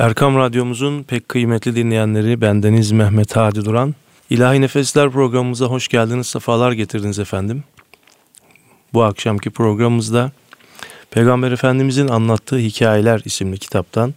[0.00, 3.94] Erkam Radyomuzun pek kıymetli dinleyenleri bendeniz Mehmet Hadi Duran.
[4.30, 7.64] İlahi Nefesler programımıza hoş geldiniz, sefalar getirdiniz efendim.
[8.92, 10.32] Bu akşamki programımızda
[11.10, 14.14] Peygamber Efendimizin anlattığı Hikayeler isimli kitaptan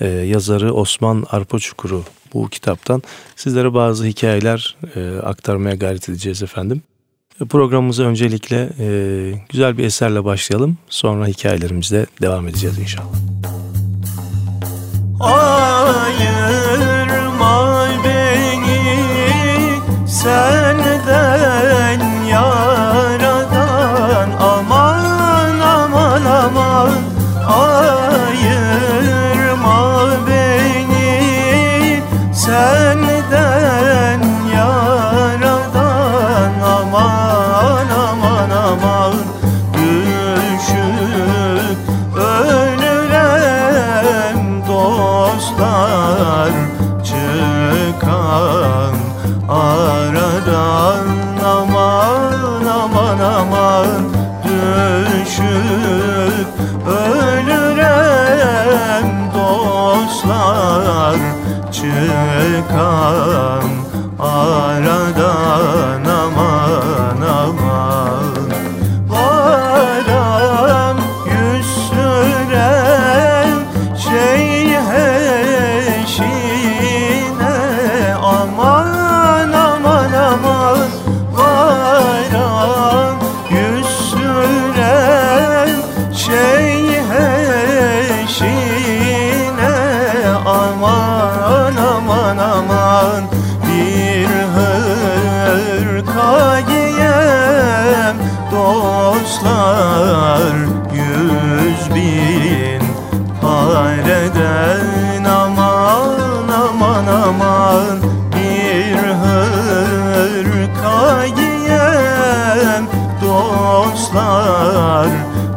[0.00, 2.04] e, yazarı Osman Arpaçukuru
[2.34, 3.02] bu kitaptan
[3.36, 6.82] sizlere bazı hikayeler e, aktarmaya gayret edeceğiz efendim.
[7.48, 8.86] Programımıza öncelikle e,
[9.48, 10.78] güzel bir eserle başlayalım.
[10.88, 13.42] Sonra hikayelerimizle devam edeceğiz inşallah.
[15.22, 17.06] Ayırma
[18.04, 22.91] beni senden ya
[50.32, 51.31] yaram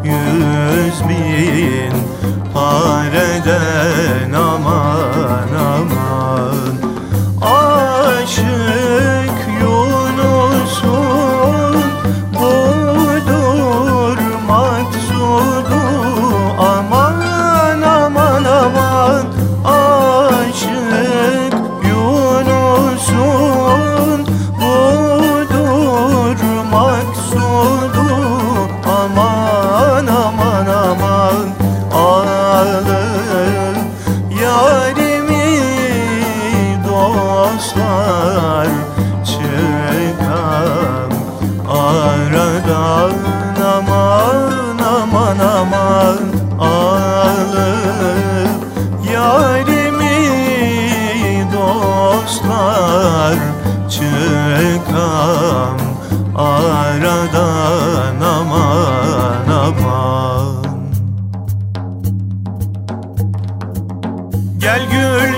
[0.05, 1.93] yüz bin
[2.53, 4.33] pareden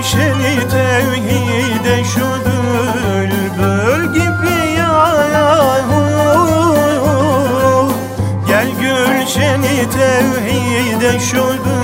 [0.08, 6.02] Neşeli tevhide şu bülbül gibi yahu.
[8.46, 11.77] Gel gülşeni tevhide şu bülbül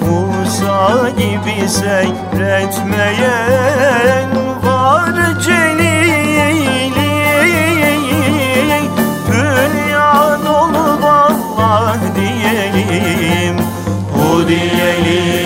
[0.01, 4.29] Musa gibi seyretmeyen
[4.65, 6.65] var celili
[9.27, 13.57] Hülyan olup Allah diyelim
[14.13, 15.44] Hu diyelim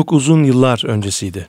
[0.00, 1.48] Çok uzun yıllar öncesiydi.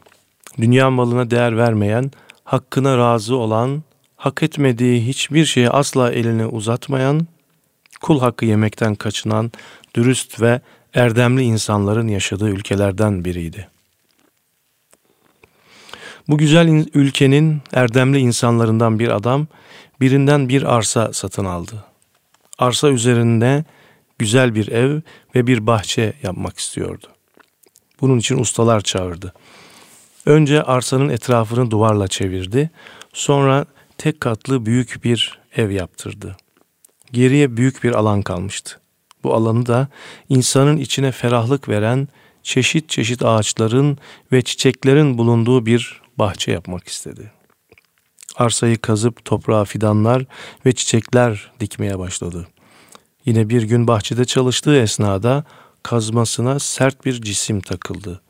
[0.57, 2.11] Dünya malına değer vermeyen,
[2.43, 3.83] hakkına razı olan,
[4.15, 7.27] hak etmediği hiçbir şeye asla elini uzatmayan,
[8.01, 9.51] kul hakkı yemekten kaçınan,
[9.95, 10.61] dürüst ve
[10.93, 13.69] erdemli insanların yaşadığı ülkelerden biriydi.
[16.27, 19.47] Bu güzel in- ülkenin erdemli insanlarından bir adam
[20.01, 21.85] birinden bir arsa satın aldı.
[22.59, 23.65] Arsa üzerinde
[24.19, 25.01] güzel bir ev
[25.35, 27.07] ve bir bahçe yapmak istiyordu.
[28.01, 29.33] Bunun için ustalar çağırdı.
[30.25, 32.69] Önce arsanın etrafını duvarla çevirdi.
[33.13, 33.65] Sonra
[33.97, 36.37] tek katlı büyük bir ev yaptırdı.
[37.11, 38.79] Geriye büyük bir alan kalmıştı.
[39.23, 39.87] Bu alanı da
[40.29, 42.07] insanın içine ferahlık veren
[42.43, 43.97] çeşit çeşit ağaçların
[44.31, 47.31] ve çiçeklerin bulunduğu bir bahçe yapmak istedi.
[48.35, 50.25] Arsayı kazıp toprağa fidanlar
[50.65, 52.47] ve çiçekler dikmeye başladı.
[53.25, 55.43] Yine bir gün bahçede çalıştığı esnada
[55.83, 58.21] kazmasına sert bir cisim takıldı.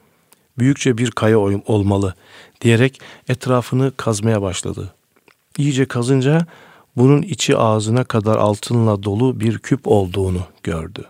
[0.58, 2.14] Büyükçe bir kaya olmalı
[2.62, 4.94] diyerek etrafını kazmaya başladı.
[5.58, 6.46] İyice kazınca
[6.98, 11.06] bunun içi ağzına kadar altınla dolu bir küp olduğunu gördü.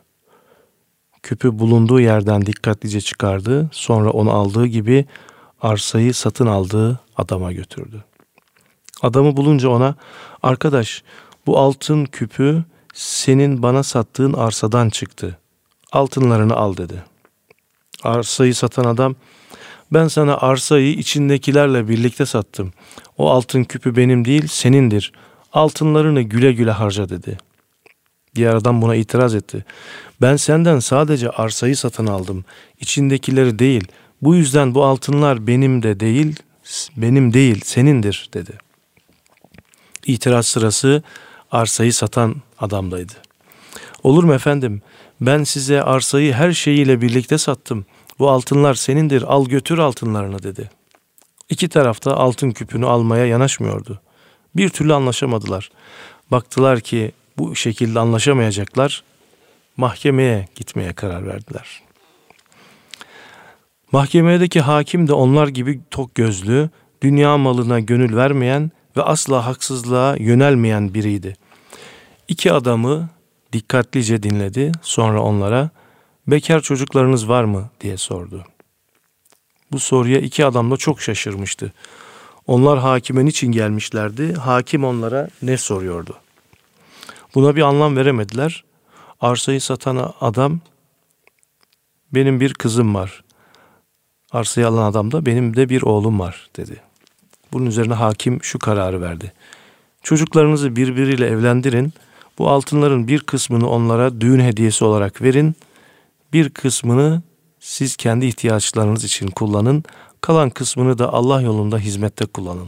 [1.23, 5.05] Küpü bulunduğu yerden dikkatlice çıkardı, sonra onu aldığı gibi
[5.61, 8.03] arsayı satın aldığı adama götürdü.
[9.01, 9.95] Adamı bulunca ona,
[10.43, 11.03] arkadaş
[11.45, 15.37] bu altın küpü senin bana sattığın arsadan çıktı.
[15.91, 17.03] Altınlarını al dedi.
[18.03, 19.15] Arsayı satan adam,
[19.93, 22.73] ben sana arsayı içindekilerle birlikte sattım.
[23.17, 25.11] O altın küpü benim değil senindir.
[25.53, 27.37] Altınlarını güle güle harca dedi.
[28.35, 29.65] Diğer adam buna itiraz etti.
[30.21, 32.45] Ben senden sadece arsayı satın aldım.
[32.79, 33.87] İçindekileri değil.
[34.21, 36.35] Bu yüzden bu altınlar benim de değil,
[36.97, 38.57] benim değil, senindir dedi.
[40.05, 41.03] İtiraz sırası
[41.51, 43.13] arsayı satan adamdaydı.
[44.03, 44.81] Olur mu efendim?
[45.21, 47.85] Ben size arsayı her şeyiyle birlikte sattım.
[48.19, 50.69] Bu altınlar senindir, al götür altınlarını dedi.
[51.49, 54.01] İki tarafta altın küpünü almaya yanaşmıyordu.
[54.55, 55.71] Bir türlü anlaşamadılar.
[56.31, 59.03] Baktılar ki bu şekilde anlaşamayacaklar.
[59.77, 61.81] Mahkemeye gitmeye karar verdiler.
[63.91, 66.69] Mahkemedeki hakim de onlar gibi tok gözlü,
[67.01, 71.37] dünya malına gönül vermeyen ve asla haksızlığa yönelmeyen biriydi.
[72.27, 73.09] İki adamı
[73.53, 74.71] dikkatlice dinledi.
[74.81, 75.69] Sonra onlara
[76.27, 78.45] bekar çocuklarınız var mı diye sordu.
[79.71, 81.73] Bu soruya iki adam da çok şaşırmıştı.
[82.47, 84.33] Onlar hakime niçin gelmişlerdi?
[84.33, 86.17] Hakim onlara ne soruyordu?
[87.35, 88.63] Buna bir anlam veremediler.
[89.21, 90.59] Arsayı satan adam
[92.13, 93.23] benim bir kızım var.
[94.31, 96.81] Arsayı alan adam da benim de bir oğlum var dedi.
[97.53, 99.33] Bunun üzerine hakim şu kararı verdi.
[100.03, 101.93] Çocuklarınızı birbiriyle evlendirin.
[102.37, 105.55] Bu altınların bir kısmını onlara düğün hediyesi olarak verin.
[106.33, 107.21] Bir kısmını
[107.59, 109.83] siz kendi ihtiyaçlarınız için kullanın.
[110.21, 112.67] Kalan kısmını da Allah yolunda hizmette kullanın.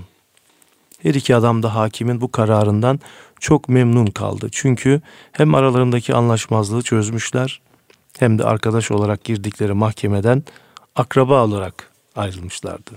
[1.00, 3.00] Her iki adam da hakimin bu kararından
[3.39, 4.48] çok memnun kaldı.
[4.51, 5.01] Çünkü
[5.32, 7.62] hem aralarındaki anlaşmazlığı çözmüşler
[8.20, 10.43] hem de arkadaş olarak girdikleri mahkemeden
[10.96, 12.91] akraba olarak ayrılmışlardı.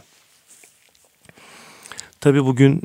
[2.21, 2.83] Tabi bugün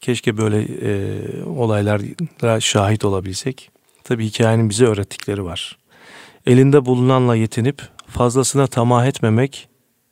[0.00, 3.70] keşke böyle e, olaylara şahit olabilsek.
[4.04, 5.78] Tabi hikayenin bize öğrettikleri var.
[6.46, 9.68] Elinde bulunanla yetinip fazlasına tamah etmemek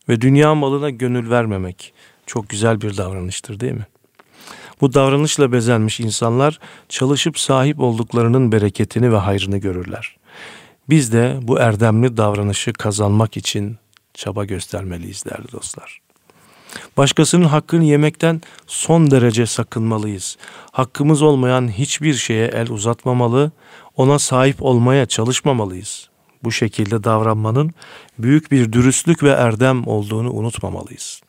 [0.09, 1.95] ve dünya malına gönül vermemek
[2.26, 3.87] çok güzel bir davranıştır değil mi?
[4.81, 10.17] Bu davranışla bezenmiş insanlar çalışıp sahip olduklarının bereketini ve hayrını görürler.
[10.88, 13.76] Biz de bu erdemli davranışı kazanmak için
[14.14, 16.03] çaba göstermeliyiz değerli dostlar.
[16.97, 20.37] Başkasının hakkını yemekten son derece sakınmalıyız.
[20.73, 23.52] Hakkımız olmayan hiçbir şeye el uzatmamalı,
[23.97, 26.09] ona sahip olmaya çalışmamalıyız.
[26.45, 27.71] Bu şekilde davranmanın
[28.19, 31.21] büyük bir dürüstlük ve erdem olduğunu unutmamalıyız.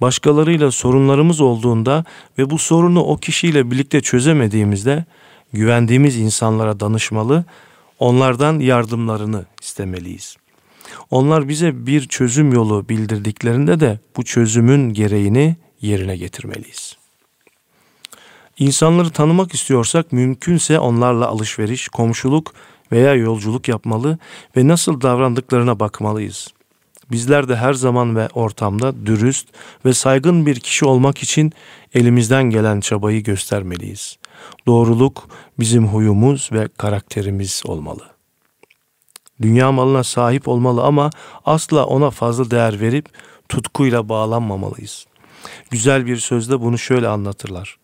[0.00, 2.04] Başkalarıyla sorunlarımız olduğunda
[2.38, 5.04] ve bu sorunu o kişiyle birlikte çözemediğimizde
[5.52, 7.44] güvendiğimiz insanlara danışmalı,
[7.98, 10.36] onlardan yardımlarını istemeliyiz.
[11.10, 16.96] Onlar bize bir çözüm yolu bildirdiklerinde de bu çözümün gereğini yerine getirmeliyiz.
[18.58, 22.54] İnsanları tanımak istiyorsak mümkünse onlarla alışveriş, komşuluk
[22.92, 24.18] veya yolculuk yapmalı
[24.56, 26.48] ve nasıl davrandıklarına bakmalıyız.
[27.10, 29.48] Bizler de her zaman ve ortamda dürüst
[29.84, 31.52] ve saygın bir kişi olmak için
[31.94, 34.18] elimizden gelen çabayı göstermeliyiz.
[34.66, 38.15] Doğruluk bizim huyumuz ve karakterimiz olmalı.
[39.42, 41.10] Dünya malına sahip olmalı ama
[41.44, 43.08] asla ona fazla değer verip
[43.48, 45.06] tutkuyla bağlanmamalıyız.
[45.70, 47.78] Güzel bir sözde bunu şöyle anlatırlar.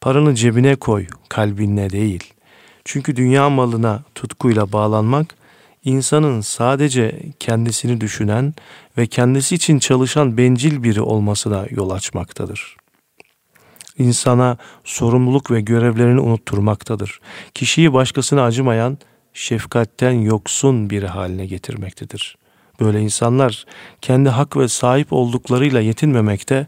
[0.00, 2.34] Paranı cebine koy, kalbine değil.
[2.84, 5.34] Çünkü dünya malına tutkuyla bağlanmak
[5.84, 8.54] insanın sadece kendisini düşünen
[8.98, 12.76] ve kendisi için çalışan bencil biri olmasına yol açmaktadır.
[13.98, 17.20] İnsana sorumluluk ve görevlerini unutturmaktadır.
[17.54, 18.98] Kişiyi başkasına acımayan,
[19.36, 22.36] şefkatten yoksun bir haline getirmektedir.
[22.80, 23.64] Böyle insanlar
[24.00, 26.66] kendi hak ve sahip olduklarıyla yetinmemekte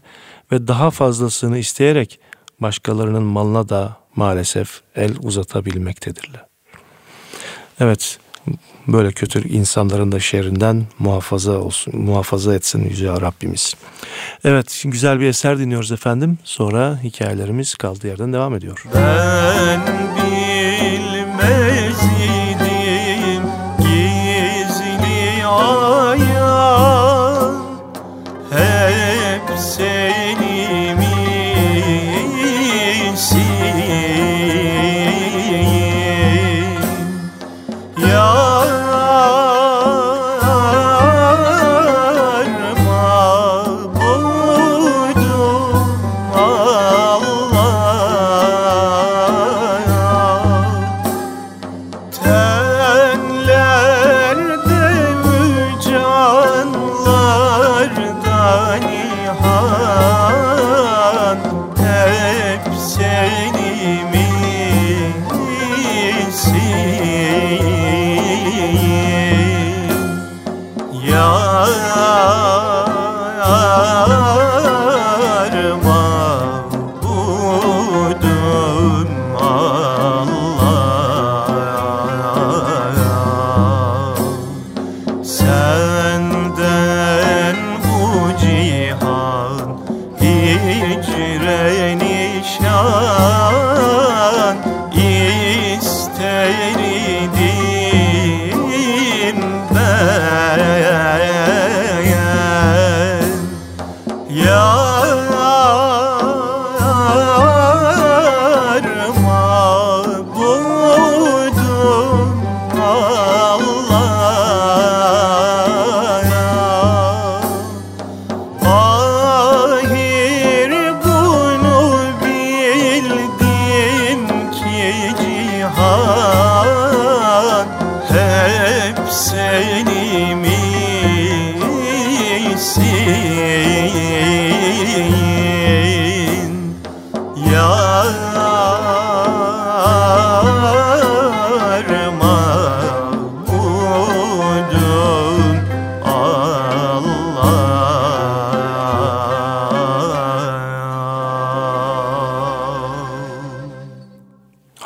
[0.51, 2.19] ve daha fazlasını isteyerek
[2.59, 6.45] başkalarının malına da maalesef el uzatabilmektedirler.
[7.79, 8.19] Evet,
[8.87, 13.73] böyle kötü insanların da şerrinden muhafaza olsun, muhafaza etsin Yüce Rabbimiz.
[14.43, 16.37] Evet, güzel bir eser dinliyoruz efendim.
[16.43, 18.85] Sonra hikayelerimiz kaldığı yerden devam ediyor.
[18.95, 20.28] Ben bilmez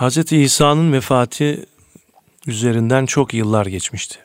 [0.03, 0.31] Hz.
[0.31, 1.65] İsa'nın vefatı
[2.47, 4.19] üzerinden çok yıllar geçmişti.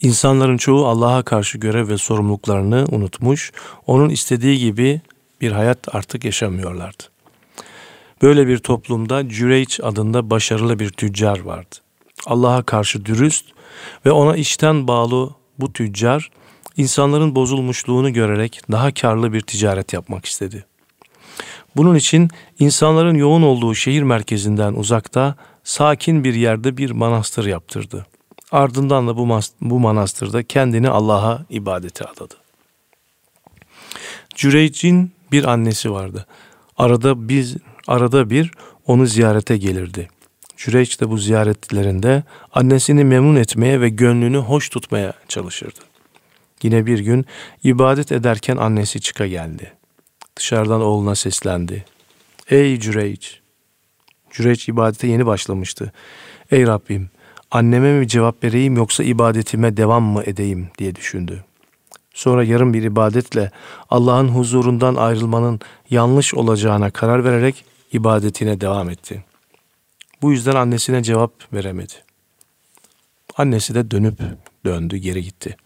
[0.00, 3.52] İnsanların çoğu Allah'a karşı görev ve sorumluluklarını unutmuş,
[3.86, 5.00] onun istediği gibi
[5.40, 7.02] bir hayat artık yaşamıyorlardı.
[8.22, 11.74] Böyle bir toplumda Cüreyç adında başarılı bir tüccar vardı.
[12.26, 13.44] Allah'a karşı dürüst
[14.06, 16.30] ve ona işten bağlı bu tüccar,
[16.76, 20.64] insanların bozulmuşluğunu görerek daha karlı bir ticaret yapmak istedi.
[21.76, 28.06] Bunun için insanların yoğun olduğu şehir merkezinden uzakta sakin bir yerde bir manastır yaptırdı.
[28.52, 32.34] Ardından da bu, bu manastırda kendini Allah'a ibadete adadı.
[34.34, 36.26] Cüreyc'in bir annesi vardı.
[36.76, 38.50] Arada biz arada bir
[38.86, 40.08] onu ziyarete gelirdi.
[40.56, 45.80] Cüreyç de bu ziyaretlerinde annesini memnun etmeye ve gönlünü hoş tutmaya çalışırdı.
[46.62, 47.26] Yine bir gün
[47.64, 49.72] ibadet ederken annesi çıka geldi.
[50.36, 51.84] Dışarıdan oğluna seslendi.
[52.50, 53.40] Ey Cüreyç!
[54.30, 55.92] Cüreyç ibadete yeni başlamıştı.
[56.50, 57.10] Ey Rabbim!
[57.50, 61.44] Anneme mi cevap vereyim yoksa ibadetime devam mı edeyim diye düşündü.
[62.14, 63.50] Sonra yarım bir ibadetle
[63.90, 65.60] Allah'ın huzurundan ayrılmanın
[65.90, 69.24] yanlış olacağına karar vererek ibadetine devam etti.
[70.22, 71.92] Bu yüzden annesine cevap veremedi.
[73.36, 74.18] Annesi de dönüp
[74.64, 75.56] döndü, geri gitti.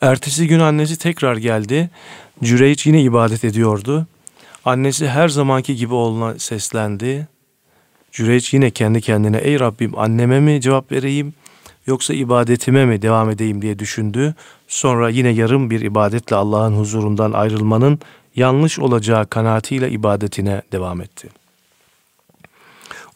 [0.00, 1.90] Ertesi gün annesi tekrar geldi.
[2.42, 4.06] Cüreyç yine ibadet ediyordu.
[4.64, 7.28] Annesi her zamanki gibi oğluna seslendi.
[8.12, 11.34] Cüreyç yine kendi kendine ey Rabbim anneme mi cevap vereyim
[11.86, 14.34] yoksa ibadetime mi devam edeyim diye düşündü.
[14.68, 17.98] Sonra yine yarım bir ibadetle Allah'ın huzurundan ayrılmanın
[18.36, 21.28] yanlış olacağı kanaatiyle ibadetine devam etti.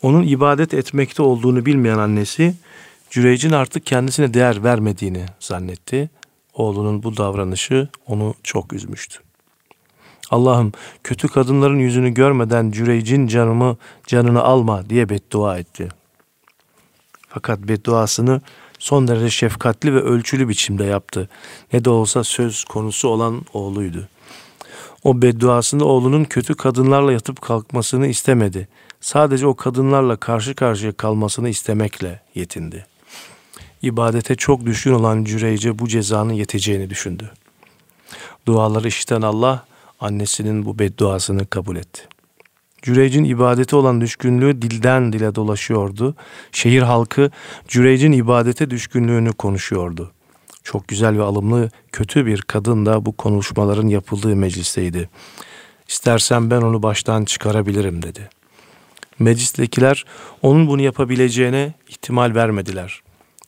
[0.02, 2.54] Onun ibadet etmekte olduğunu bilmeyen annesi
[3.10, 6.10] Cüreyc'in artık kendisine değer vermediğini zannetti.
[6.54, 9.18] Oğlunun bu davranışı onu çok üzmüştü.
[10.30, 10.72] Allah'ım
[11.04, 15.88] kötü kadınların yüzünü görmeden Cüreyc'in canımı canını alma diye beddua etti.
[17.28, 18.40] Fakat bedduasını
[18.78, 21.28] son derece şefkatli ve ölçülü biçimde yaptı.
[21.72, 24.08] Ne de olsa söz konusu olan oğluydu.
[25.04, 28.68] O bedduasında oğlunun kötü kadınlarla yatıp kalkmasını istemedi.
[29.00, 32.86] Sadece o kadınlarla karşı karşıya kalmasını istemekle yetindi.
[33.82, 37.30] İbadete çok düşkün olan Cüreyce bu cezanın yeteceğini düşündü.
[38.46, 39.66] Duaları işiten Allah
[40.00, 42.02] annesinin bu bedduasını kabul etti.
[42.82, 46.14] Cüreyc'in ibadete olan düşkünlüğü dilden dile dolaşıyordu.
[46.52, 47.30] Şehir halkı
[47.68, 50.12] Cüreyc'in ibadete düşkünlüğünü konuşuyordu.
[50.62, 55.08] Çok güzel ve alımlı kötü bir kadın da bu konuşmaların yapıldığı meclisteydi.
[55.88, 58.30] İstersen ben onu baştan çıkarabilirim dedi.
[59.18, 60.04] Meclistekiler
[60.42, 63.02] onun bunu yapabileceğine ihtimal vermediler.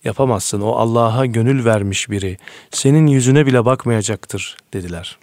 [0.04, 2.36] Yapamazsın o Allah'a gönül vermiş biri.
[2.70, 5.18] Senin yüzüne bile bakmayacaktır dediler.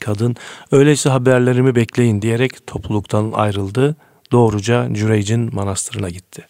[0.00, 0.36] Kadın
[0.72, 3.96] öyleyse haberlerimi bekleyin diyerek topluluktan ayrıldı.
[4.32, 6.46] Doğruca Cüreyc'in manastırına gitti.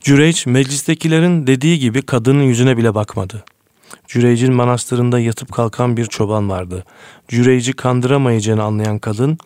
[0.00, 3.44] Cüreyc meclistekilerin dediği gibi kadının yüzüne bile bakmadı.
[4.08, 6.84] Cüreyc'in manastırında yatıp kalkan bir çoban vardı.
[7.28, 9.38] Cüreyc'i kandıramayacağını anlayan kadın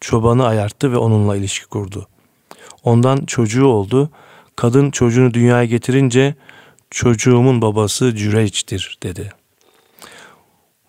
[0.00, 2.06] çobanı ayarttı ve onunla ilişki kurdu.
[2.84, 4.10] Ondan çocuğu oldu.
[4.56, 6.34] Kadın çocuğunu dünyaya getirince
[6.90, 9.32] çocuğumun babası Cüreyç'tir dedi.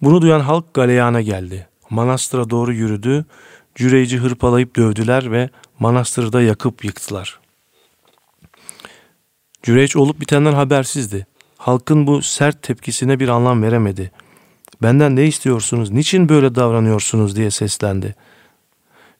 [0.01, 1.67] Bunu duyan halk galeyana geldi.
[1.89, 3.25] Manastıra doğru yürüdü.
[3.75, 7.39] Cüreyci hırpalayıp dövdüler ve manastırda yakıp yıktılar.
[9.63, 11.27] Cüreyç olup bitenden habersizdi.
[11.57, 14.11] Halkın bu sert tepkisine bir anlam veremedi.
[14.81, 18.15] Benden ne istiyorsunuz, niçin böyle davranıyorsunuz diye seslendi.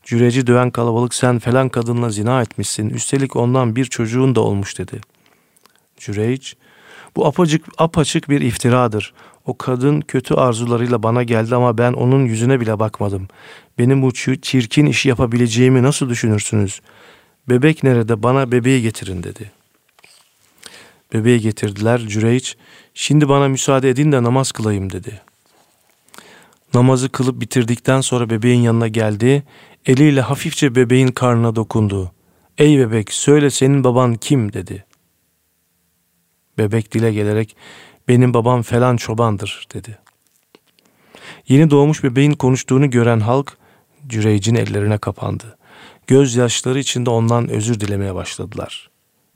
[0.04, 5.02] Cüreci döven kalabalık sen falan kadınla zina etmişsin, üstelik ondan bir çocuğun da olmuş dedi.
[6.02, 6.56] Cüreyç,
[7.16, 9.14] bu apacık, apaçık bir iftiradır.
[9.46, 13.28] O kadın kötü arzularıyla bana geldi ama ben onun yüzüne bile bakmadım.
[13.80, 16.82] Benim bu çirkin işi yapabileceğimi nasıl düşünürsünüz?
[17.50, 18.24] Bebek nerede?
[18.24, 19.52] Bana bebeği getirin dedi.
[21.14, 22.00] Bebeği getirdiler.
[22.00, 22.58] Cüreyç,
[22.94, 25.22] şimdi bana müsaade edin de namaz kılayım dedi.
[26.74, 29.44] Namazı kılıp bitirdikten sonra bebeğin yanına geldi.
[29.86, 32.12] Eliyle hafifçe bebeğin karnına dokundu.
[32.58, 34.86] Ey bebek söyle senin baban kim dedi.
[36.58, 37.56] Bebek dile gelerek
[38.08, 39.98] benim babam falan çobandır dedi.
[41.48, 43.58] Yeni doğmuş bebeğin konuştuğunu gören halk
[44.08, 45.58] Cüreyc'in ellerine kapandı.
[46.08, 48.90] Gözyaşları içinde ondan özür dilemeye başladılar.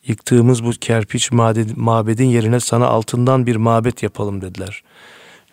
[0.08, 1.32] Yıktığımız bu kerpiç
[1.76, 4.84] mabedin yerine sana altından bir mabet yapalım dediler.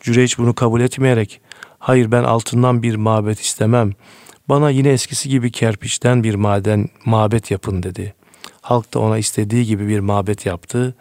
[0.00, 1.40] Cüreyç bunu kabul etmeyerek
[1.78, 3.92] hayır ben altından bir mabet istemem.
[4.48, 8.14] Bana yine eskisi gibi kerpiçten bir maden mabet yapın dedi.
[8.60, 10.94] Halk da ona istediği gibi bir mabet yaptı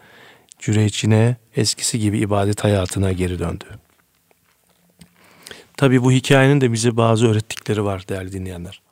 [0.62, 3.64] Cüreyç'ine eskisi gibi ibadet hayatına geri döndü.
[5.76, 8.82] Tabi bu hikayenin de bize bazı öğrettikleri var değerli dinleyenler.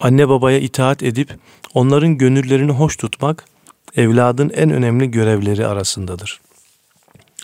[0.00, 1.30] Anne babaya itaat edip
[1.74, 3.44] onların gönüllerini hoş tutmak
[3.96, 6.40] evladın en önemli görevleri arasındadır.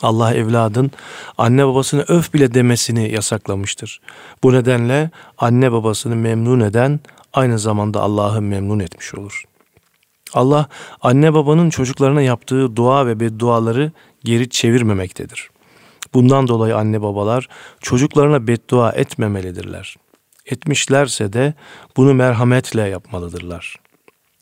[0.02, 0.90] Allah evladın
[1.38, 4.00] anne babasını öf bile demesini yasaklamıştır.
[4.42, 7.00] Bu nedenle anne babasını memnun eden
[7.32, 9.44] aynı zamanda Allah'ı memnun etmiş olur.
[10.34, 10.68] Allah
[11.02, 13.92] anne babanın çocuklarına yaptığı dua ve bedduaları
[14.24, 15.50] geri çevirmemektedir.
[16.14, 17.48] Bundan dolayı anne babalar
[17.80, 19.96] çocuklarına beddua etmemelidirler.
[20.46, 21.54] Etmişlerse de
[21.96, 23.76] bunu merhametle yapmalıdırlar.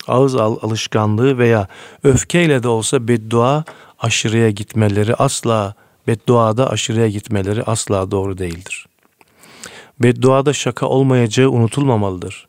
[0.08, 1.68] Ağız al alışkanlığı veya
[2.04, 3.64] öfkeyle de olsa beddua
[3.98, 5.74] aşırıya gitmeleri asla
[6.06, 8.86] bedduada aşırıya gitmeleri asla doğru değildir.
[10.00, 12.48] Bedduada şaka olmayacağı unutulmamalıdır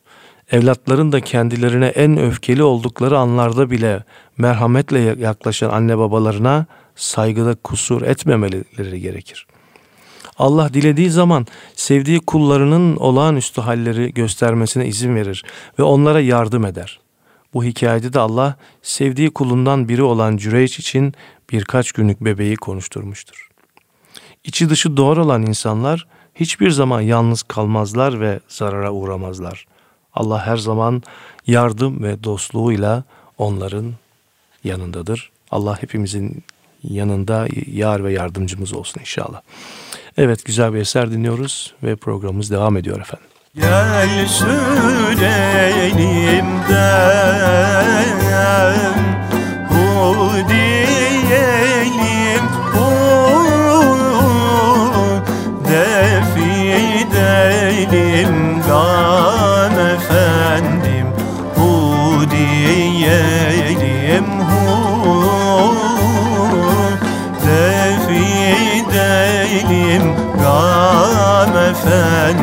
[0.53, 4.03] evlatların da kendilerine en öfkeli oldukları anlarda bile
[4.37, 9.47] merhametle yaklaşan anne babalarına saygıda kusur etmemeleri gerekir.
[10.37, 15.45] Allah dilediği zaman sevdiği kullarının olağanüstü halleri göstermesine izin verir
[15.79, 16.99] ve onlara yardım eder.
[17.53, 21.13] Bu hikayede de Allah sevdiği kulundan biri olan Cüreyç için
[21.51, 23.49] birkaç günlük bebeği konuşturmuştur.
[24.43, 29.65] İçi dışı doğru olan insanlar hiçbir zaman yalnız kalmazlar ve zarara uğramazlar.
[30.15, 31.03] Allah her zaman
[31.47, 33.03] yardım ve dostluğuyla
[33.37, 33.93] onların
[34.63, 35.31] yanındadır.
[35.51, 36.43] Allah hepimizin
[36.83, 39.41] yanında yar ve yardımcımız olsun inşallah.
[40.17, 43.27] Evet güzel bir eser dinliyoruz ve programımız devam ediyor efendim.
[43.55, 46.47] Gel sürelim
[49.69, 52.89] Hu diyelim Hu
[55.69, 56.71] Defi
[57.81, 59.22] edelim Gam
[71.83, 72.42] Gam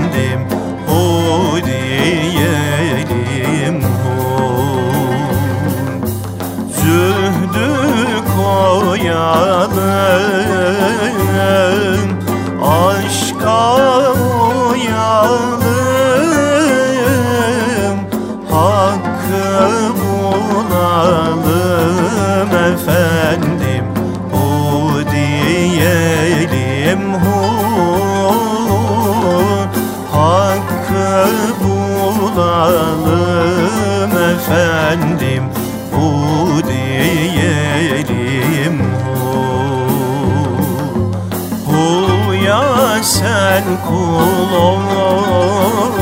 [43.86, 45.99] kul ol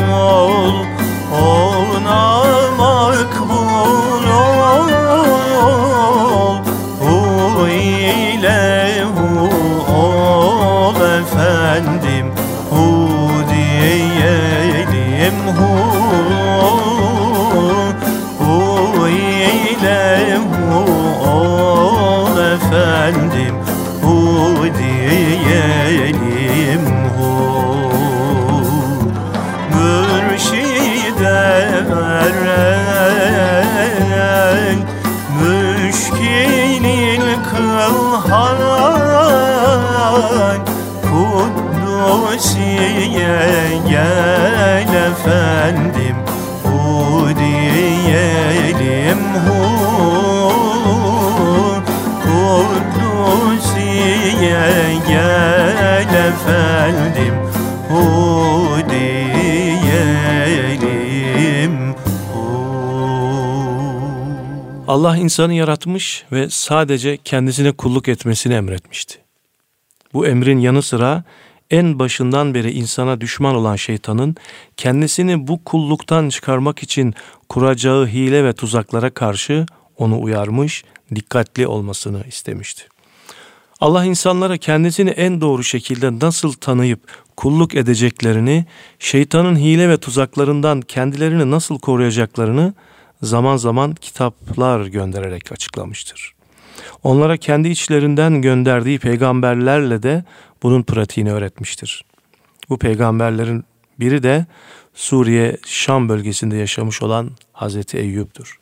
[43.89, 46.17] gel efendim
[46.63, 49.61] Hu diyelim hu
[52.23, 53.85] Kuddusiye
[55.09, 57.35] gel efendim
[57.89, 58.03] Hu
[58.91, 60.15] diyelim
[62.33, 62.45] hu
[64.89, 69.19] Allah insanı yaratmış ve sadece kendisine kulluk etmesini emretmişti.
[70.13, 71.25] Bu emrin yanı sıra
[71.71, 74.37] en başından beri insana düşman olan şeytanın
[74.77, 77.15] kendisini bu kulluktan çıkarmak için
[77.49, 82.85] kuracağı hile ve tuzaklara karşı onu uyarmış, dikkatli olmasını istemişti.
[83.81, 87.01] Allah insanlara kendisini en doğru şekilde nasıl tanıyıp
[87.37, 88.67] kulluk edeceklerini,
[88.99, 92.75] şeytanın hile ve tuzaklarından kendilerini nasıl koruyacaklarını
[93.23, 96.38] zaman zaman kitaplar göndererek açıklamıştır.
[97.03, 100.25] Onlara kendi içlerinden gönderdiği peygamberlerle de
[100.63, 102.05] bunun pratiğini öğretmiştir.
[102.69, 103.65] Bu peygamberlerin
[104.01, 104.47] biri de
[104.95, 108.59] Suriye Şam bölgesinde yaşamış olan Hazreti Eyyub'dur.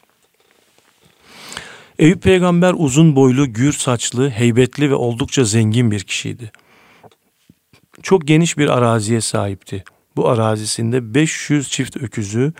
[1.99, 6.53] Eyüp peygamber uzun boylu, gür saçlı, heybetli ve oldukça zengin bir kişiydi.
[8.03, 9.85] Çok geniş bir araziye sahipti.
[10.17, 12.53] Bu arazisinde 500 çift öküzü,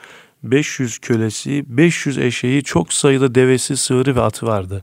[0.43, 4.83] 500 kölesi, 500 eşeği, çok sayıda devesi, sığırı ve atı vardı.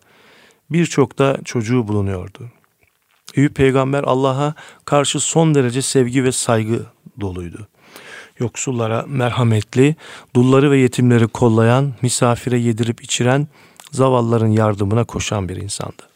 [0.74, 2.50] Birçok da çocuğu bulunuyordu.
[3.36, 4.54] Eyüp peygamber Allah'a
[4.86, 6.86] karşı son derece sevgi ve saygı
[7.22, 7.68] doluydu.
[8.40, 9.96] Yoksullara merhametli,
[10.36, 13.48] dulları ve yetimleri kollayan, misafire yedirip içiren,
[13.92, 16.10] zavallıların yardımına koşan bir insandı.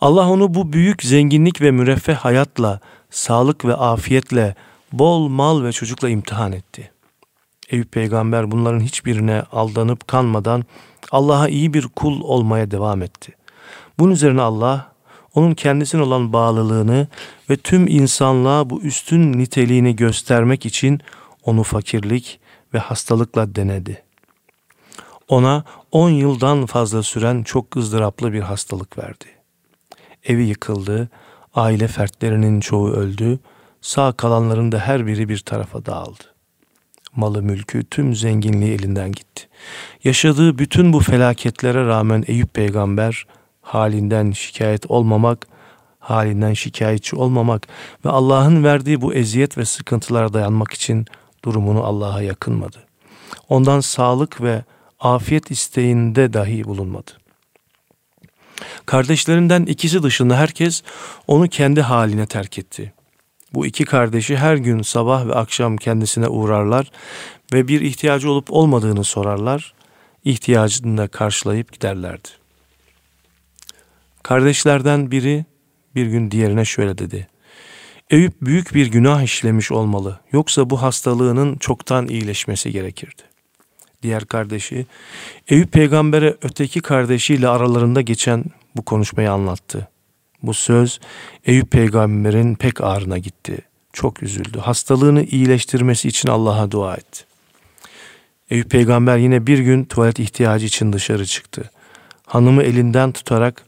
[0.00, 4.54] Allah onu bu büyük zenginlik ve müreffeh hayatla, sağlık ve afiyetle,
[4.92, 6.90] bol mal ve çocukla imtihan etti.
[7.70, 10.64] Eyüp peygamber bunların hiçbirine aldanıp kanmadan
[11.12, 13.32] Allah'a iyi bir kul olmaya devam etti.
[13.98, 14.92] Bunun üzerine Allah
[15.34, 17.08] onun kendisine olan bağlılığını
[17.50, 21.00] ve tüm insanlığa bu üstün niteliğini göstermek için
[21.44, 22.40] onu fakirlik
[22.74, 24.02] ve hastalıkla denedi.
[25.28, 29.24] Ona 10 yıldan fazla süren çok ızdıraplı bir hastalık verdi.
[30.24, 31.08] Evi yıkıldı,
[31.54, 33.38] aile fertlerinin çoğu öldü,
[33.80, 36.31] sağ kalanların da her biri bir tarafa dağıldı.
[37.16, 39.48] Malı mülkü tüm zenginliği elinden gitti.
[40.04, 43.26] Yaşadığı bütün bu felaketlere rağmen Eyüp peygamber
[43.62, 45.46] halinden şikayet olmamak,
[45.98, 47.68] halinden şikayetçi olmamak
[48.04, 51.06] ve Allah'ın verdiği bu eziyet ve sıkıntılara dayanmak için
[51.44, 52.78] durumunu Allah'a yakınmadı.
[53.48, 54.64] Ondan sağlık ve
[55.00, 57.10] afiyet isteğinde dahi bulunmadı.
[58.86, 60.82] Kardeşlerinden ikisi dışında herkes
[61.26, 62.92] onu kendi haline terk etti.
[63.54, 66.90] Bu iki kardeşi her gün sabah ve akşam kendisine uğrarlar
[67.52, 69.74] ve bir ihtiyacı olup olmadığını sorarlar,
[70.24, 72.28] ihtiyacını da karşılayıp giderlerdi.
[74.22, 75.44] Kardeşlerden biri
[75.94, 77.28] bir gün diğerine şöyle dedi.
[78.10, 80.20] Eyüp büyük bir günah işlemiş olmalı.
[80.32, 83.22] Yoksa bu hastalığının çoktan iyileşmesi gerekirdi.
[84.02, 84.86] Diğer kardeşi
[85.48, 88.44] Eyüp peygambere öteki kardeşiyle aralarında geçen
[88.76, 89.91] bu konuşmayı anlattı.
[90.42, 91.00] Bu söz
[91.44, 93.58] Eyüp peygamberin pek ağrına gitti.
[93.92, 94.58] Çok üzüldü.
[94.58, 97.24] Hastalığını iyileştirmesi için Allah'a dua etti.
[98.50, 101.70] Eyüp peygamber yine bir gün tuvalet ihtiyacı için dışarı çıktı.
[102.26, 103.64] Hanımı elinden tutarak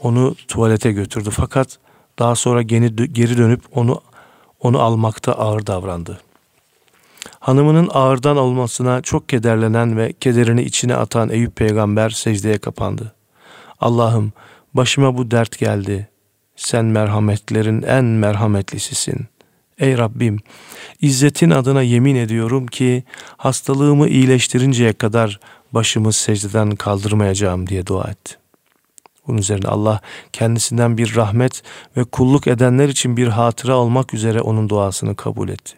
[0.00, 1.30] onu tuvalete götürdü.
[1.30, 1.78] Fakat
[2.18, 4.00] daha sonra geri dönüp onu
[4.60, 6.20] onu almakta ağır davrandı.
[7.40, 13.12] Hanımının ağırdan olmasına çok kederlenen ve kederini içine atan Eyüp peygamber secdeye kapandı.
[13.80, 14.32] Allah'ım
[14.74, 16.08] başıma bu dert geldi.
[16.56, 19.26] Sen merhametlerin en merhametlisisin.
[19.78, 20.38] Ey Rabbim,
[21.00, 23.04] İzzetin adına yemin ediyorum ki
[23.36, 25.40] hastalığımı iyileştirinceye kadar
[25.72, 28.36] başımı secdeden kaldırmayacağım diye dua etti.
[29.26, 30.00] Bunun üzerine Allah
[30.32, 31.62] kendisinden bir rahmet
[31.96, 35.76] ve kulluk edenler için bir hatıra olmak üzere onun duasını kabul etti.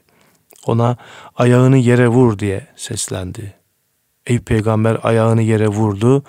[0.66, 0.96] Ona
[1.36, 3.54] ayağını yere vur diye seslendi.
[4.26, 6.24] Ey peygamber ayağını yere vurdu.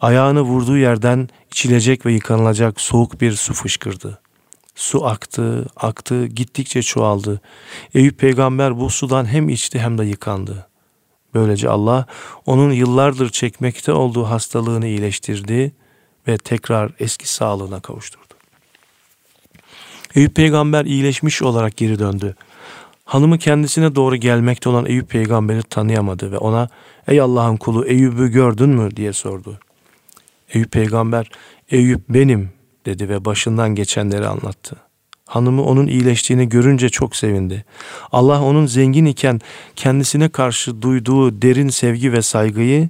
[0.00, 4.20] Ayağını vurduğu yerden içilecek ve yıkanılacak soğuk bir su fışkırdı.
[4.74, 7.40] Su aktı, aktı, gittikçe çoğaldı.
[7.94, 10.66] Eyüp peygamber bu sudan hem içti hem de yıkandı.
[11.34, 12.06] Böylece Allah
[12.46, 15.72] onun yıllardır çekmekte olduğu hastalığını iyileştirdi
[16.28, 18.34] ve tekrar eski sağlığına kavuşturdu.
[20.14, 22.34] Eyüp peygamber iyileşmiş olarak geri döndü.
[23.04, 26.68] Hanımı kendisine doğru gelmekte olan Eyüp peygamberi tanıyamadı ve ona
[27.08, 29.58] ''Ey Allah'ın kulu Eyüp'ü gördün mü?'' diye sordu.
[30.54, 31.30] Eyüp peygamber
[31.70, 32.50] ''Eyüp benim''
[32.86, 34.76] dedi ve başından geçenleri anlattı.
[35.26, 37.64] Hanımı onun iyileştiğini görünce çok sevindi.
[38.12, 39.40] Allah onun zengin iken
[39.76, 42.88] kendisine karşı duyduğu derin sevgi ve saygıyı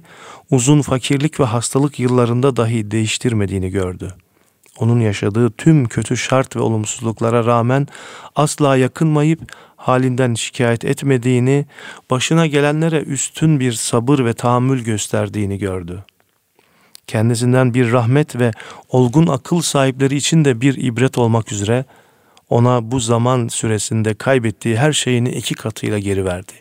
[0.51, 4.13] uzun fakirlik ve hastalık yıllarında dahi değiştirmediğini gördü.
[4.79, 7.87] Onun yaşadığı tüm kötü şart ve olumsuzluklara rağmen
[8.35, 11.65] asla yakınmayıp halinden şikayet etmediğini,
[12.09, 16.03] başına gelenlere üstün bir sabır ve tahammül gösterdiğini gördü.
[17.07, 18.51] Kendisinden bir rahmet ve
[18.89, 21.85] olgun akıl sahipleri için de bir ibret olmak üzere
[22.49, 26.51] ona bu zaman süresinde kaybettiği her şeyini iki katıyla geri verdi.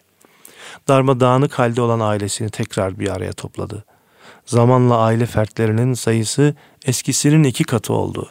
[0.88, 3.84] Darmadağınık halde olan ailesini tekrar bir araya topladı.
[4.46, 6.54] Zamanla aile fertlerinin sayısı
[6.86, 8.30] eskisinin iki katı oldu.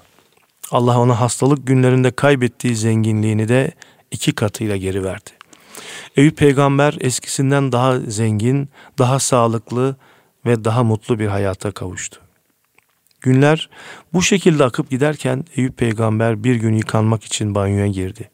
[0.72, 3.72] Allah ona hastalık günlerinde kaybettiği zenginliğini de
[4.12, 5.30] iki katıyla geri verdi.
[6.16, 9.96] Eyüp peygamber eskisinden daha zengin, daha sağlıklı
[10.46, 12.20] ve daha mutlu bir hayata kavuştu.
[13.22, 13.70] Günler
[14.14, 18.30] bu şekilde akıp giderken Eyüp peygamber bir gün yıkanmak için banyoya girdi.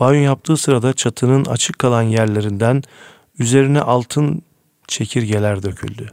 [0.00, 2.82] Banyo yaptığı sırada çatının açık kalan yerlerinden
[3.38, 4.42] üzerine altın
[4.88, 6.10] çekirgeler döküldü.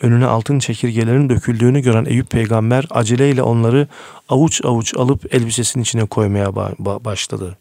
[0.00, 3.88] Önüne altın çekirgelerin döküldüğünü gören Eyüp peygamber aceleyle onları
[4.28, 6.56] avuç avuç alıp elbisesinin içine koymaya
[7.04, 7.56] başladı.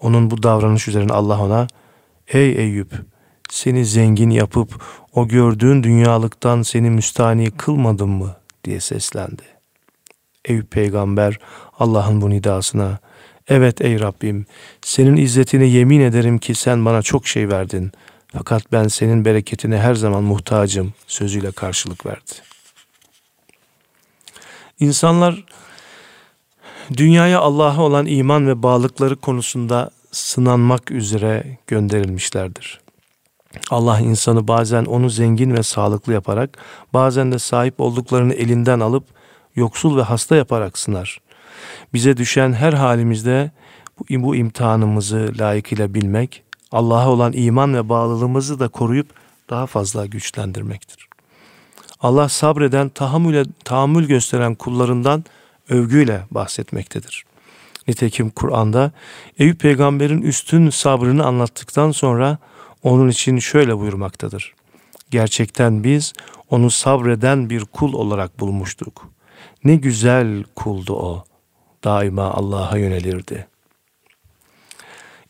[0.00, 1.66] Onun bu davranış üzerine Allah ona
[2.28, 2.92] Ey Eyüp
[3.52, 9.42] seni zengin yapıp o gördüğün dünyalıktan seni müstani kılmadım mı diye seslendi.
[10.44, 11.38] Eyüp peygamber
[11.78, 12.98] Allah'ın bu nidasına
[13.48, 14.46] Evet ey Rabbim
[14.82, 17.92] senin izzetine yemin ederim ki sen bana çok şey verdin.
[18.32, 22.32] Fakat ben senin bereketine her zaman muhtacım sözüyle karşılık verdi.
[24.80, 25.44] İnsanlar
[26.96, 32.81] dünyaya Allah'a olan iman ve bağlılıkları konusunda sınanmak üzere gönderilmişlerdir.
[33.70, 36.58] Allah insanı bazen onu zengin ve sağlıklı yaparak,
[36.94, 39.04] bazen de sahip olduklarını elinden alıp
[39.56, 41.20] yoksul ve hasta yaparak sınar.
[41.94, 43.50] Bize düşen her halimizde
[43.98, 49.08] bu, bu imtihanımızı layıkıyla bilmek, Allah'a olan iman ve bağlılığımızı da koruyup
[49.50, 51.08] daha fazla güçlendirmektir.
[52.00, 55.24] Allah sabreden, tahammüle, tahammül gösteren kullarından
[55.68, 57.24] övgüyle bahsetmektedir.
[57.88, 58.92] Nitekim Kur'an'da
[59.38, 62.38] Eyüp peygamberin üstün sabrını anlattıktan sonra
[62.82, 64.54] onun için şöyle buyurmaktadır.
[65.10, 66.12] Gerçekten biz
[66.50, 69.08] onu sabreden bir kul olarak bulmuştuk.
[69.64, 71.24] Ne güzel kuldu o.
[71.84, 73.46] Daima Allah'a yönelirdi.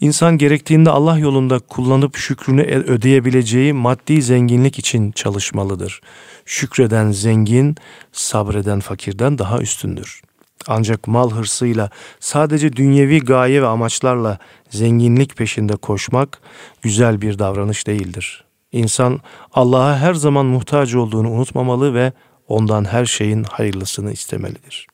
[0.00, 6.00] İnsan gerektiğinde Allah yolunda kullanıp şükrünü ödeyebileceği maddi zenginlik için çalışmalıdır.
[6.46, 7.76] Şükreden zengin,
[8.12, 10.22] sabreden fakirden daha üstündür.
[10.66, 14.38] Ancak mal hırsıyla sadece dünyevi gaye ve amaçlarla
[14.70, 16.40] zenginlik peşinde koşmak
[16.82, 18.44] güzel bir davranış değildir.
[18.72, 19.20] İnsan
[19.52, 22.12] Allah'a her zaman muhtaç olduğunu unutmamalı ve
[22.48, 24.86] ondan her şeyin hayırlısını istemelidir.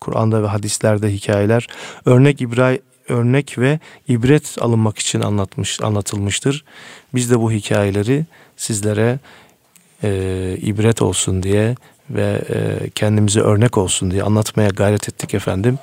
[0.00, 1.66] Kur'an'da ve hadislerde hikayeler
[2.04, 6.64] örnek İbrahim örnek ve ibret alınmak için anlatmış anlatılmıştır.
[7.14, 9.18] Biz de bu hikayeleri sizlere
[10.02, 11.74] e, ibret olsun diye
[12.10, 15.78] ve e, kendimize örnek olsun diye anlatmaya gayret ettik efendim.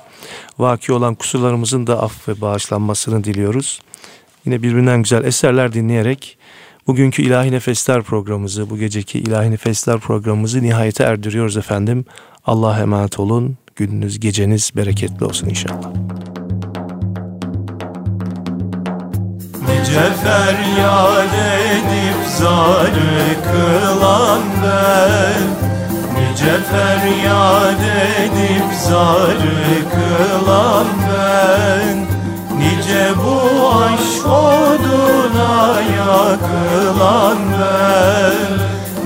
[0.58, 3.80] Vaki olan kusurlarımızın da af ve bağışlanmasını diliyoruz.
[4.44, 6.38] Yine birbirinden güzel eserler dinleyerek
[6.86, 12.04] bugünkü İlahi Nefesler programımızı, bu geceki İlahi Nefesler programımızı nihayete erdiriyoruz efendim.
[12.46, 13.56] Allah'a emanet olun.
[13.76, 15.92] Gününüz, geceniz bereketli olsun inşallah.
[19.60, 25.71] Nice feryat edip zarı kılan ben
[26.32, 27.80] Nice feryat
[28.20, 31.96] edip zarı kılan ben
[32.58, 38.58] Nice bu aşk oduna yakılan ben.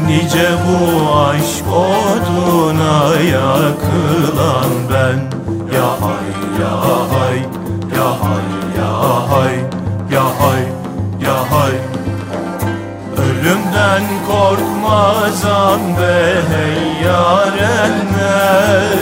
[0.06, 5.18] Nice bu aşk oduna yakılan ben.
[5.76, 7.55] Ya hay ya hay
[13.86, 18.98] Ölümden korkmazam be hey yarenler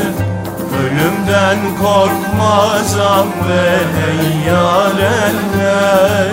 [0.81, 6.29] Ölümden korkmazam be hey yarenler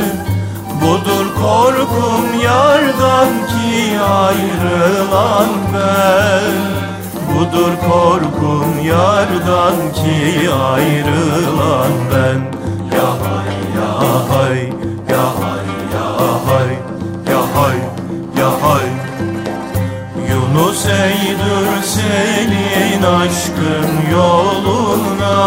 [0.82, 6.54] Budur korkum yardan ki ayrılan ben.
[7.34, 12.40] Budur korkum yardan ki ayrılan ben.
[12.98, 13.92] Ya hay ya
[14.30, 14.81] hay
[22.02, 25.38] senin aşkın yoluna.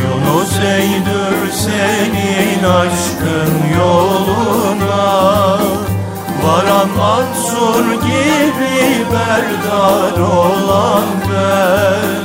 [0.00, 5.58] Yunus eydür senin aşkın yoluna.
[6.42, 12.18] Varan Mansur gibi berdar olan ben.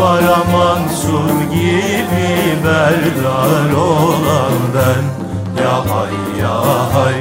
[0.00, 5.28] Varan Mansur gibi berdar olan ben.
[5.62, 6.54] Ya hay ya
[6.94, 7.16] hay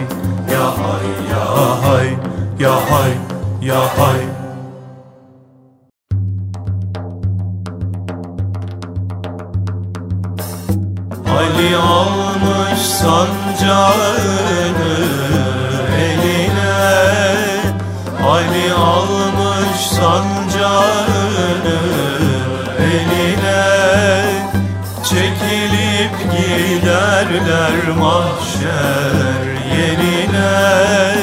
[0.52, 1.46] ya hay ya
[1.82, 2.08] hay
[2.60, 3.13] ya hay
[3.62, 4.37] ya hay
[11.58, 13.88] Ali almış sancağını
[15.98, 16.76] eline.
[18.28, 21.80] Ali almış sancağını
[22.80, 23.65] eline.
[25.04, 29.43] Çekilip giderler mahşer
[29.78, 31.15] yerine.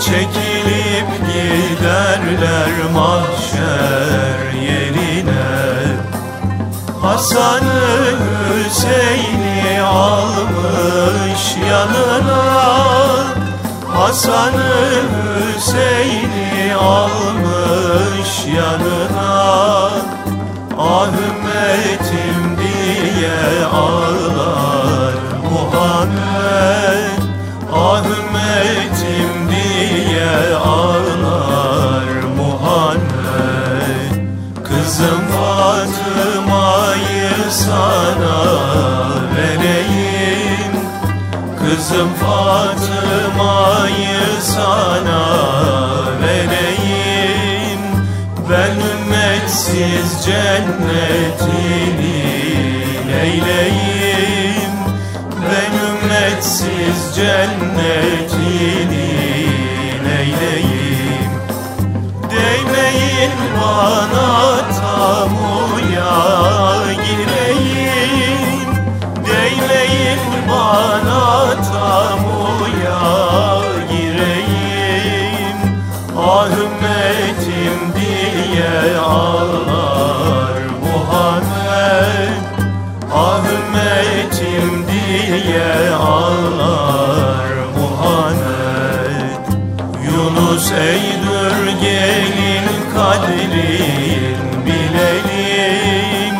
[0.00, 4.49] Çekilip giderler mahşer
[7.20, 8.16] Hasan'ı
[8.48, 12.42] Hüseyin'i almış yanına.
[13.94, 15.02] Hasan'ı
[15.56, 19.90] Hüseyin'i almış yanına.
[20.78, 24.09] Ah ümmetim diye ağlar
[49.80, 51.70] ümmetsiz cennetini
[53.22, 54.74] eyleyim
[55.42, 58.60] Ben ümmetsiz cennetini
[60.18, 61.30] eyleyim
[62.30, 64.30] Değmeyin bana
[64.80, 66.49] gireyim
[86.40, 89.44] ağlar Muhammed
[90.04, 96.36] Yunus eydür gelin kadrin bilelim.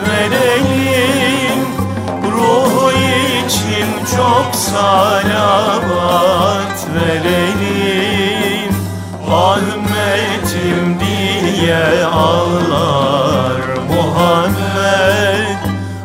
[0.08, 1.60] vereyim.
[2.32, 5.66] Ruhu için çok salavat
[6.94, 8.72] vereyim.
[9.30, 15.58] Ahmet'im diye ağlar Muhammed.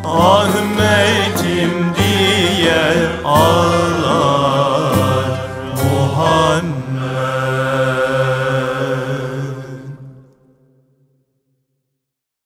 [0.04, 2.82] Ahmet'im diye
[3.24, 4.03] ağlar.